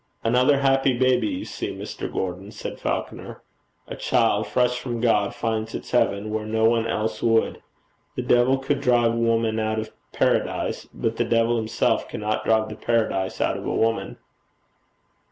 Another 0.23 0.57
happy 0.61 0.97
baby, 0.97 1.27
you 1.27 1.45
see, 1.45 1.71
Mr. 1.71 2.11
Gordon,' 2.11 2.49
said 2.49 2.79
Falconer. 2.79 3.43
'A 3.87 3.95
child, 3.97 4.47
fresh 4.47 4.79
from 4.79 4.99
God, 4.99 5.35
finds 5.35 5.75
its 5.75 5.91
heaven 5.91 6.31
where 6.31 6.47
no 6.47 6.65
one 6.65 6.87
else 6.87 7.21
would. 7.21 7.61
The 8.15 8.23
devil 8.23 8.57
could 8.57 8.81
drive 8.81 9.13
woman 9.13 9.59
out 9.59 9.77
of 9.77 9.91
Paradise; 10.11 10.89
but 10.91 11.17
the 11.17 11.23
devil 11.23 11.55
himself 11.57 12.07
cannot 12.09 12.43
drive 12.45 12.69
the 12.69 12.75
Paradise 12.75 13.39
out 13.39 13.57
of 13.57 13.65
a 13.67 13.71
woman.' 13.75 14.17